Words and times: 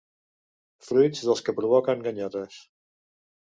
Fruits 0.87 1.21
dels 1.27 1.45
que 1.49 1.55
provoquen 1.61 2.03
ganyotes. 2.09 2.59